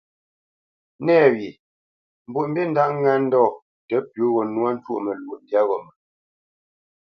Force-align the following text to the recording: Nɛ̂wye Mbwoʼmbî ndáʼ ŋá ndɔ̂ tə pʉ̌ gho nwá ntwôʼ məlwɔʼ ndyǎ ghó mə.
Nɛ̂wye 1.05 1.49
Mbwoʼmbî 2.27 2.61
ndáʼ 2.71 2.89
ŋá 3.01 3.13
ndɔ̂ 3.25 3.45
tə 3.87 3.95
pʉ̌ 4.11 4.25
gho 4.33 4.41
nwá 4.53 4.69
ntwôʼ 4.77 4.99
məlwɔʼ 5.05 5.39
ndyǎ 5.43 5.61
ghó 5.67 5.77
mə. 5.85 5.91